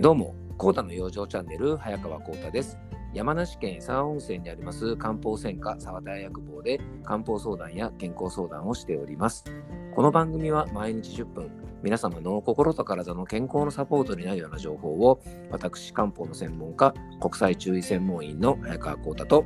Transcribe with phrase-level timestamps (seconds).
[0.00, 2.78] どうも、コータの養生チャンネル、早川コータです。
[3.12, 9.44] 山梨県伊沢温泉にあります漢方専科沢田屋薬房で漢方相談や健康相談をしております。
[9.96, 11.50] この番組は毎日10分、
[11.82, 19.44] 皆様の心と体の健康のサポートになるような情報を、私、漢方の専門家、国際中医専門員の早川コータと、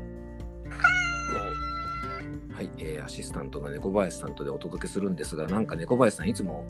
[2.53, 6.67] はい、えーアシスタントの猫林さんとでお届けするんですが、なんか猫林さんいつも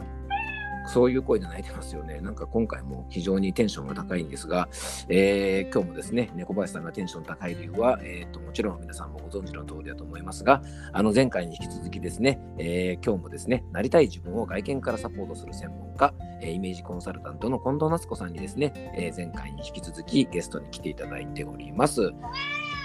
[0.86, 2.20] そういう声で泣いてますよね。
[2.20, 4.68] なんか今回も非常にテンションが高いんですが、
[5.08, 22.10] えー今日もですね、猫林さんがテンション高い理由は、えーともちろん皆さんもご存知の通りだと思いますが、あの前回に引き続きですね、えー今日もですね、なりたい自分を外見からサポートする専門家、えーイメージコンサルタントの近藤夏子さんにですね、えー前回に引き続きゲストに来ていただいております。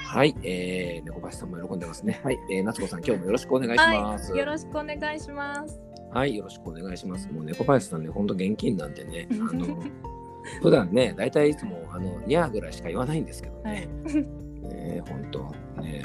[0.08, 2.22] はい、えー、猫林さんも喜んでますね。
[2.24, 4.32] はい、えー、夏子さん、今日もよろしくお願いします。
[4.32, 5.87] はい、よろしくお願いします。
[6.12, 7.30] はい、よろしくお願いします。
[7.32, 9.84] もう猫林さんね、ほんと現金なんでね、あの、
[10.62, 14.68] 普段ね、大体いつも、あの、ニャーぐらいしか言わないんですけどはねい。。
[14.68, 16.04] ねほんと、ね、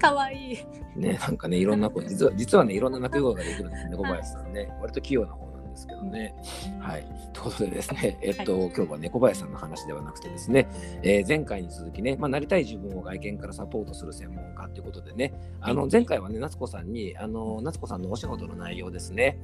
[0.00, 0.58] 可愛い
[0.96, 4.72] ね、なんかね、いろんな子、実は、実はね、いろんな鳴き声ができるんです、猫林さんね。
[4.80, 6.34] 割と器用な方なんですけどね。
[6.80, 7.06] はい。
[7.32, 10.68] ということでですね、えっと、今日は猫林さんの話ではなくてですね、
[11.02, 19.38] えー前回に続きね、まあ、なりたい自分を外見からサポートする専門家ということでね、あの、前回はね、夏子さんに、あの、夏子さんのお仕事の内容ですね、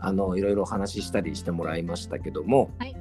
[0.00, 2.99] あの、いろいろお話ししたりしてもらいましたけども、はい。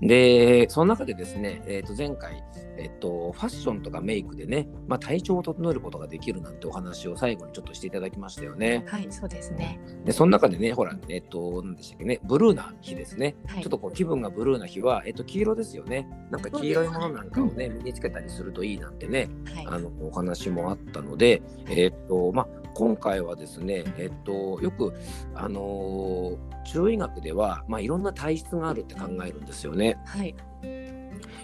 [0.00, 2.42] で、その中でですね、えー、と前回、
[2.78, 8.84] えっと、ファッションとかメイクでね、まあ、体調を整えることができるなんてお話を最後にちょっとしていただきましたよね。
[8.86, 9.80] はい、そうですね。
[10.04, 13.36] で、その中でね、ほら、えっと、何でしたっけね、ブルーな日ですね。
[13.46, 16.08] はいちょっとこう気分がブルーな日は、えっと、黄色ですよね。
[16.30, 19.66] なんか黄色いものなんかをね、身につけたりするといいなんてね、はい。
[19.66, 24.92] あのお話もあったので、えっとまあ、今回はですね、えっと、よく、
[25.34, 29.96] あのー中医学では、まあ、いろんな体質があるって考えるんですよね。
[30.04, 30.34] はい。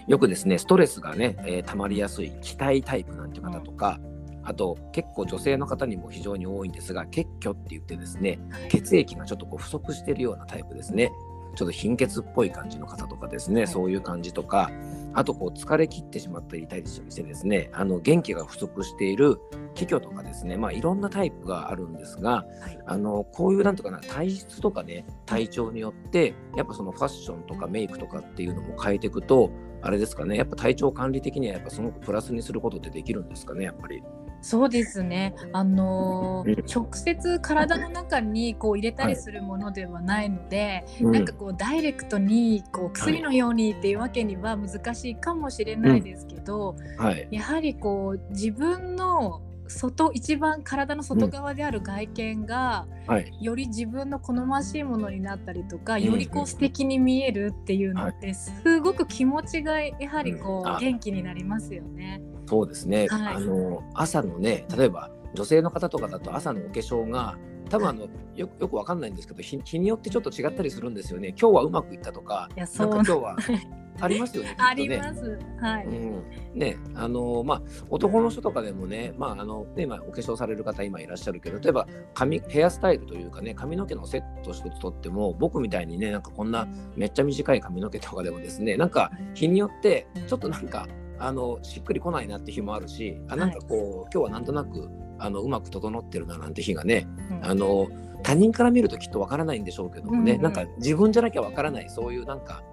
[0.05, 3.99] よくですね、ストレスがね、えー溜まりやすい気体タイプなんて方とか、
[4.43, 8.37] あと結構女性の方にも非常に多いんですが、血虚って言ってですね、
[8.69, 11.09] 血液がちょっとこう不足しているようなタイプですね。
[11.55, 14.69] ちょっと貧血っぽい感じの方とかですね、はいそういう感じとか、
[15.13, 19.39] あとこう疲れ切ってしまったりいたりしてですね、あの元気が不足している
[19.73, 22.79] 気虚とかですね、まあいろんなタイプがあるんですが、はい。
[22.85, 34.03] あのこういうなんとかな体質とかね体調によってやっぱそのファッションとかメイクとかっていうのも変えていくとあれですかねやっぱ体調管理的にはやっぱすごくプラスにすることってできるんですかねやっぱり。
[34.43, 35.33] そうですね。
[35.53, 36.65] あのーうん。
[36.65, 41.11] 直接体の中にこう入れたりするものではないので、うん。
[41.13, 56.03] なんかこうダイレクトにこう薬のようにっていうわけには難しいかもしれないですけど、はい、やはりこう自分の外一番体の外側である外見が、はい、より自分の好ましいものになったりとか、ん。
[56.03, 62.21] よりこう素敵に見えるっていうのってすごく気持ちがやはりこう元気になりますよね。
[62.45, 63.35] そうですね、はい。
[63.35, 67.37] あの朝のね例えば女性の方とかだと朝のお化粧が
[67.69, 71.29] 多分あのよよくわかんないんですけど日日によってちょっと違ったりするんですよね。
[71.29, 74.55] 今日はうまくいったとかなんか今日ははいありますよねね。
[74.75, 75.39] ります。
[75.61, 75.85] はい。
[75.85, 76.23] うん、
[76.55, 90.87] ねあのまあ男の人とかでもねまああのね今お化粧される方今いらっしゃるけど例えば髪ヘアスタイルというかね髪の毛のセット一つとっても僕みたいにねなんかこんなめっちゃ短い髪の毛とかでもですねなんか日によってちょっとなんか
[91.19, 97.45] あのしっくりこないなって日もあるしあなんかこう、今日はなんとなくあのうまく整ってるななんて日がねうん。
[97.45, 97.87] あの
[98.23, 100.43] 他人から見るときっとわからないんでしょうけどもね、うんうん。
[100.43, 102.63] なんか自分じゃなきゃわからないそういうなんか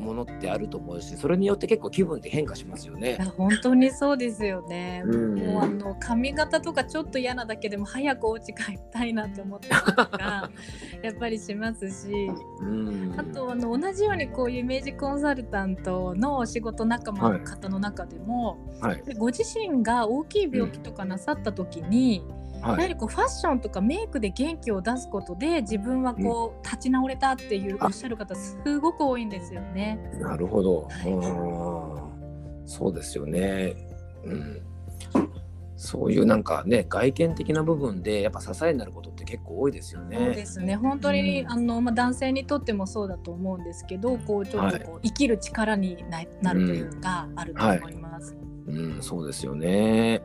[0.00, 3.18] ものってあると思うしそれによって結構気分って変化しますよね。
[3.36, 5.02] 本当にそうですよね。
[5.06, 5.38] うん。
[5.38, 10.50] もうあの髪型とかちょっと嫌なだけでも早くお家帰りたいなって思ったりとか
[11.02, 12.10] やっぱりしますし、
[12.60, 13.14] うん。
[13.16, 19.02] あとあの同じようにこういうイメージコンサルタントのお仕事仲間の方の中でも、はい。
[19.16, 22.88] ご自身が大きい病気とかなさった時に、やははい。
[22.88, 27.86] りこうファッションとかメイクで元気を出すことで自分はこう立ち直れたっていうあ。
[27.86, 29.98] おっしゃる方すごく多いんですよね。
[30.20, 31.12] なるほど、はい。
[31.12, 32.10] うん。
[32.70, 33.74] そうですよね、
[34.22, 34.62] うん、
[35.76, 40.16] そういうなんかね外見的な部分でやっぱ支えになること結構多いですよね。
[40.16, 48.36] そうですね本当に、うんあのまあ、男性にとってもそうだと思うんですけどこうちょっとこう、生きる力にななるというか、あると思います。
[48.66, 50.22] うん、そうですよね。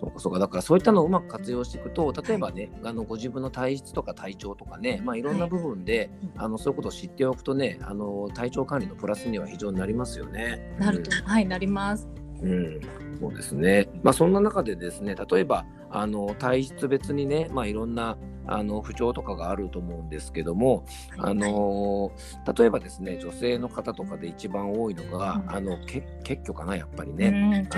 [0.00, 0.38] そうかそうか。
[0.38, 10.74] だからそういったのをうまく活用していくと、例えばね、あのご自分の体質とか体調とかね、まあいろんな部分で、うんあのそういうことを知っておくとね、あの体調管理のプラスには非常になりますよね。
[10.78, 12.08] なると、はいなります。
[12.42, 12.50] うん。
[12.50, 12.80] うん、
[13.20, 13.88] そうですね。
[14.02, 18.16] まあそんな中でですね、例えばあの体質別にね、まあいろんな
[18.46, 20.84] あの不調とかがあると思うんですけども、
[21.18, 22.12] あの
[22.56, 25.56] 例えばですね、女性の方とかで一番多いのが、うん。
[25.56, 27.68] あのけ結虚かなやっぱりうんね。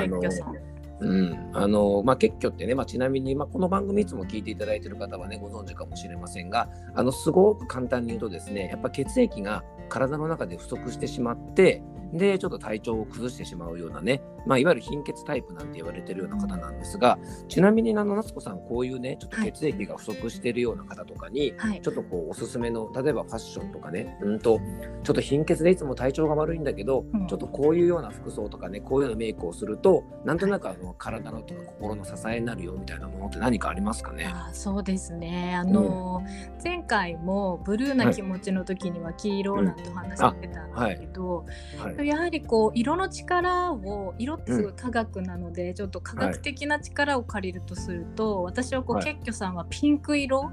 [1.00, 1.06] う。
[1.06, 17.18] ん、あのまあ、結虚ってね、まあ、ちなみに、まあ、この番組いつも聞いていただいている方はねご存知かもしれませんがあのすごく簡単に言うとですねやっぱ血液が体の中で不足してしまってでちょっと体調を崩してしまうようなね、まあ、いわゆる貧血タイプなんて言われてるような方なんですが
[17.48, 21.80] ちなみにあの夏子さんこういうねちょっと血液が不足しているような方とかに、はい。
[21.80, 24.60] ちょっとこうおすすめの例えばファッションとかねうんと
[25.02, 27.26] ちょっと貧血でいつも体調が悪いんだけど、うん。
[27.26, 34.30] ちょっとこういうような服装とかねこういうようなメイクをするとなんとなくあの体のとか心の支えになるよみたいなものって何かありますかね？
[34.32, 35.54] あそうですね。
[35.54, 36.22] あの、
[36.62, 41.46] 前回もブルーな気持ちの時には黄色なんてお話してたんですけど、
[41.78, 50.50] はい、やはりこう色の力を色ってすごい科学なので、ちょっと科学的な力を借りるとすると、私はこう、はい結挙さんはピンク色、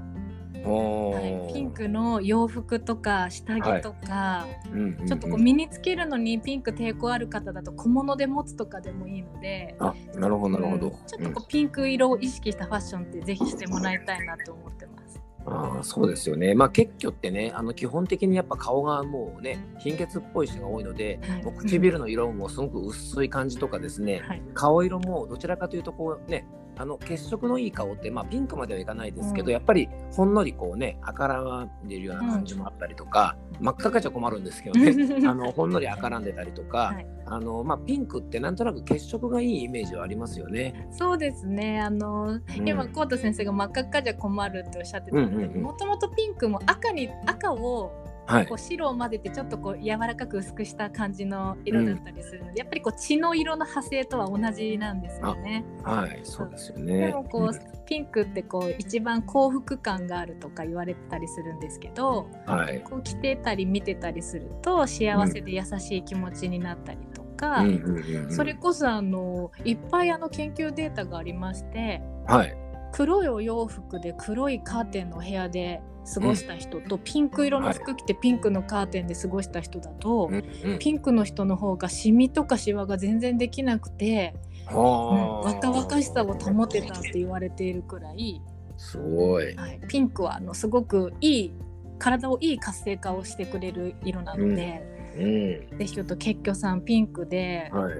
[0.64, 1.24] おはい。
[1.24, 1.52] ー。
[1.52, 5.06] ピンクの洋服とか下着とか、うんうんうん。
[5.06, 9.74] ちょっとこう身につけるのにピンク抵抗ある方だと小物で持つとかでもいいので。
[9.78, 10.92] あなるほどなるほど、うん。
[11.06, 15.21] ちょっとこうピンク色を意識したファッションってぜひしてもらいたいなと思ってます。
[15.46, 16.54] ああそうですよね。
[16.54, 21.44] まあ結局ってね、あの基本的にやっぱ顔がもうね、貧血っぽい人が多いので、はい。
[21.44, 24.42] もう唇の色もすごく薄い感じとかですね、はい。
[24.54, 26.46] 顔色もどちらかというとこうね、
[26.76, 29.52] あの血色のいい顔って、まあピンクまではいかないですけど、うん。
[29.52, 34.92] やっぱりほんのりこうね、赤らんでるような感じもあったりとか、真っ赤かじゃ困るんですけどね、
[35.28, 37.06] あのほんのり赤らんでたりとか、はい。
[37.24, 40.88] あのまあピンクってなんとなく血色がいいイメージはありますよね。
[40.90, 41.80] そうですね。
[41.80, 42.68] あの、うん。
[42.68, 47.92] 今コート先生が真っ赤っかじゃ困るっておっしゃってたんでもともとピンクも赤に赤を
[48.26, 48.58] はいこう。
[48.58, 55.64] 白を混ぜてちょっとこう柔らかく薄くした感じの色だったりするので、やっぱりこう血の色の派生とは同じなんですよね。
[55.82, 57.08] はい、そうですよでね。
[57.12, 62.80] もこう、ピンクってこう一番幸福感があるとか言われてたりするんですけど、うんはい。
[62.80, 67.60] こう着てたり見てたりすると幸せで優しい気持ちになったりとか。
[67.60, 72.56] うんうんうんうんそれこそあのいっぱいあの研究データがありましてはい。
[72.92, 80.38] 黒いお洋服で黒いカーテンの部屋で過ごした人と、ピンク色の服着てピンクのカーテンで過ごした人だと、うんう
[80.76, 84.34] んピンクの人の方がシミとかシワが全然できなくて、
[84.70, 88.40] うんはあ若々しさを保てたって言われているくらい、
[88.76, 89.54] すごい。
[89.54, 91.52] はい、ピンクはあのすごくいい
[91.98, 94.82] 体をいい活性化をしてくれる色なので、
[95.16, 95.78] うん。
[95.78, 97.94] ぜひちょっと結局さんピンクではい。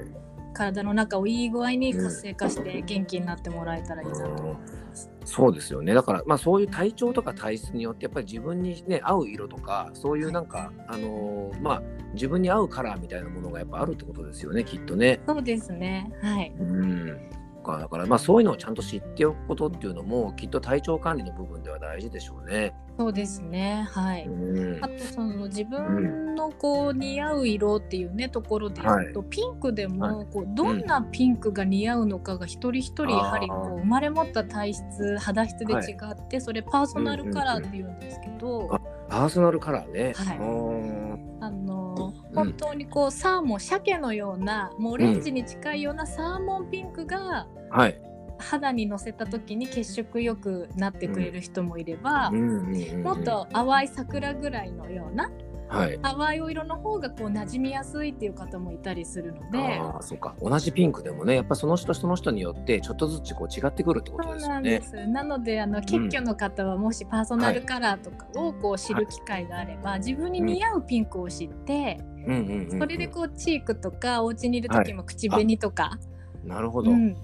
[0.52, 5.10] 体の中をいい具合に活性化して元気になってもらえたらいいなと思います。
[5.25, 5.94] そうですよね。
[5.94, 11.82] だから、まあ、そういう体調とか体質によって、やっぱり自分にね、合う色とか、そういうなんか、あのーまあ、
[12.14, 15.20] 自分に合うカラーみたいなものがやっぱあるってことですよね、きっとね。
[15.26, 16.12] そうですね。
[16.20, 16.52] はい。
[16.58, 17.19] うん。
[17.62, 22.75] かだから、まあ、そういうのをちゃんと知っておくことっていうのも、きっと体調管理の部分では大事でしょうね。
[22.99, 23.88] そうですね。
[23.91, 24.26] はい。
[24.26, 24.88] うんあ。
[24.88, 38.81] とその自分のこう似合う色っていうねところで言うと、ピンクでもこうどんなピンクが似合うのかが一人一人やはりこう生まれ持った体質肌質で違って、それパーソナルカラーっていうんですけど、あ
[39.12, 40.14] パーソナルカラーね。
[40.17, 48.00] はいうんあのうん本当にこうサーモン鮭のようなもうオレンジに近いようなサーモンピンクがはい。
[48.38, 55.31] 肌にのせた時に血色よくなってくれる人もいれば、うんうんうんうんもっと淡い桜ぐらいのような
[55.73, 55.99] はい。
[56.00, 59.59] 淡いお色の方がこう馴染みやすいっていう方もいたりするので。
[59.59, 60.35] ああ、そうか。
[60.41, 64.55] 同じピンクでもね、やっぱその人その人によってちょっとずつこう違ってくるってことですよね。
[64.55, 65.07] なんです。
[65.07, 75.99] なのであの結挙の方はもしパーソナルカラーとかをこう知る機会があれば、自分に似合うピンクを知って、うんそれでこうチークとかお家にいる時も口紅とか、
[76.45, 76.91] なるほど。
[76.91, 77.17] うん、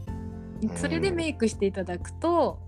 [0.75, 2.59] それでメイクしていただくと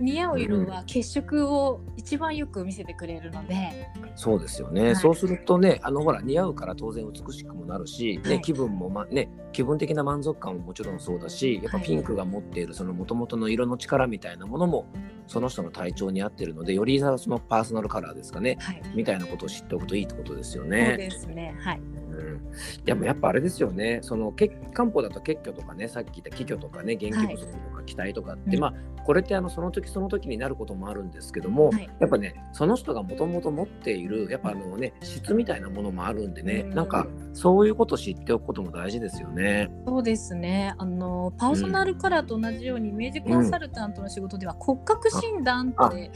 [0.00, 4.96] 似合う色は血色を一番よく見せてくれるので、そうですよね、はい。
[4.96, 8.40] そうするとね、あのほら似合うから当然美しくもなるし、ねはい。
[8.42, 11.86] 気分もまね気分的な満足感ももちろんそうだし、やっぱはい。
[11.86, 14.86] ピンクが持っているその元々の色の力みたいなものも
[15.26, 20.96] その人の体調に合ってるので、よりそのパーソナルカラーですかね、はい、みたいなことを知っておくといいってことですよそうね。
[20.96, 21.56] ですね。
[21.58, 21.80] はい。
[21.80, 22.40] うん、
[22.84, 28.60] でもやっぱあれですよね、そのけ漢方だと結虚とかね、さっき言った気虚とかね、元気不足とか期待とかって、うん。
[28.60, 28.74] まあ
[29.04, 31.88] これってあのその時その時になることもあるんですけども、はい。
[32.00, 36.74] やっぱね、その人がもともと持っているやっぱあのね質みたいなものもあるんでね、うん。
[36.74, 39.70] なんかそういうことを知っておくことも大事ですよね。
[39.86, 40.74] そうですね。
[40.76, 46.10] あのパーソナルカラーと同じように、イメージコンサルタントの仕事では骨格診断って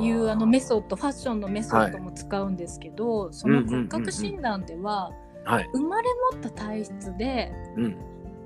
[0.00, 5.12] いうあのメソッド、ファッションのメソッドも使うんですけど、その骨格診断では、
[5.44, 7.96] はい、生まれ持った体質でうん、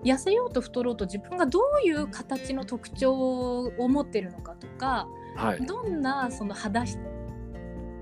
[0.05, 3.13] 痩せようと太ろうと自分がどういう形の特徴
[3.79, 6.99] を持ってるのかとか、はい、どんなその肌質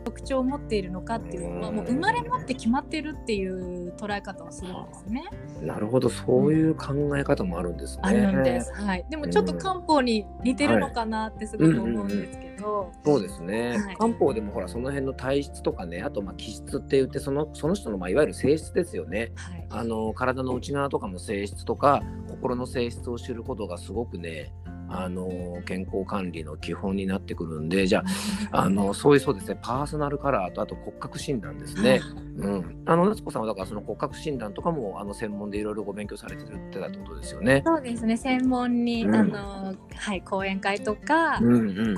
[0.08, 5.24] 特徴を持っているのかっていうのはもう生まれ持って決まってるっていう捉え方をするんですね。
[5.60, 8.02] なるほどそういう考え方もあるんですね。
[8.04, 8.72] あるんです。
[8.72, 9.04] はい。
[9.10, 12.90] でもちょっと漢方に似てるのかなってすごく思うんですけど。
[13.04, 19.30] そうですね、はい、漢方でもほらその辺の体質とかねあとまあ気質って言ってそのその人のまあいわゆる性質ですよね。
[19.36, 24.52] はい、あの体の内側とかの性質とか心の性質を知ることがすごくね
[24.88, 28.04] あの健康管理の基本になってくるんでじゃ
[28.52, 32.00] ああのそういうそうですねパーソナルカラーとあと骨格診断ですね。
[32.38, 37.62] うん、あの夏子さんはだからその骨格診断とかもあの専門でいろいろご勉強されてるってたってことですよね。
[37.66, 38.16] そうですね。
[38.16, 41.40] 専門に、うん、あのはい講演会とか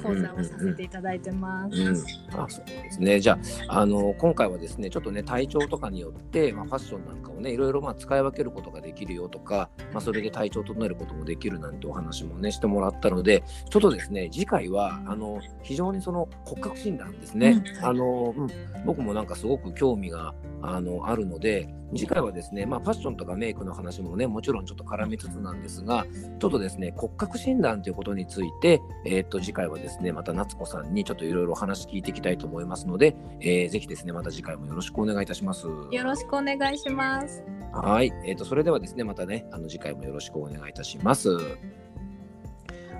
[0.02, 1.76] 講座をさせていただいてます。
[1.76, 3.20] うん、あそうですね。
[3.20, 18.48] じゃああの今回はですねちょっとね体調とかによって、まあ、ファッションなんかをねいろいろまあ使い分けることができるよとか、まあ、それで体調を整えることもできるなんてお話もねしてもらったのでちょっとですね次回はあの非常にその骨格診断ですね、うん、あの、うん、
[18.84, 26.06] 僕もなんかすごく興味があのあるので次回はですね、まあ、ファッションとかメイクの話もねもちろんちょっと絡めつつなんですが
[26.38, 35.66] ちょっとですね骨格診断ということについて、えー、っと次回はですねまた夏子さんにちょっといろいろ話聞いていきたいと思いますので、えー、ぜひですねまた次回もよろしくお願いいたします。
[35.66, 37.42] よろしくお願いします。
[37.72, 41.30] はい、えー、っとそれではですねまたねあの次回もよろしくお願いいたします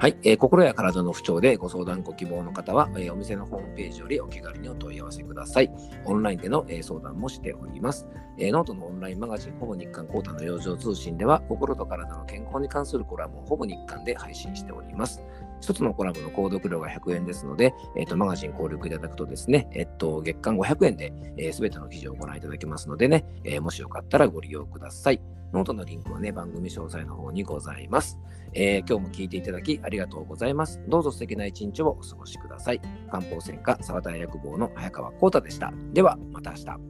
[0.01, 5.71] はい、えー、心や体の不調でご相談ご希望の方は、えー、お店のホームページよりお気軽にお問い合わせください。
[6.07, 8.51] オンラインでの、えー、相談もしております、えー。
[8.51, 15.23] ノートのオンラインマガジン、ほぼ日刊コータの養生通信では、心と体の健康に関するコラムをほぼ日刊で配信しております。
[15.61, 25.21] 一つのコラムの購読料が100円ですので、えっ、ー、と、マガジン購読いただくとですね、えっ、と、月間500円で、えー、全ての記事をご覧いただけますのでね、えー、もしよかったらご利用ください。
[25.53, 28.19] ノートのリンクはね、番組詳細の方にございます。
[28.53, 30.81] えー、今日も聞いていただきありがとうございます。
[30.89, 32.81] どうぞ素敵な一日をお過ごしください。
[33.11, 35.73] 漢方専科沢田薬房の早川幸太でした。
[35.93, 36.90] では、また明日。